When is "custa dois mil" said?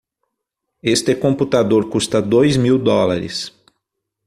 1.93-2.77